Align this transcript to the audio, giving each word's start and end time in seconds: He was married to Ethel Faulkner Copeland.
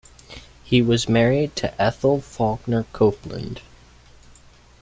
He 0.63 0.81
was 0.81 1.07
married 1.07 1.55
to 1.57 1.79
Ethel 1.79 2.21
Faulkner 2.21 2.87
Copeland. 2.91 3.61